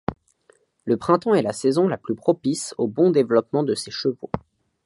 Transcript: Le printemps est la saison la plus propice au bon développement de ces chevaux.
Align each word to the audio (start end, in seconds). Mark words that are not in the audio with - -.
Le 0.85 0.97
printemps 0.97 1.35
est 1.35 1.43
la 1.43 1.53
saison 1.53 1.87
la 1.87 1.95
plus 1.99 2.15
propice 2.15 2.73
au 2.79 2.87
bon 2.87 3.11
développement 3.11 3.61
de 3.61 3.75
ces 3.75 3.91
chevaux. 3.91 4.31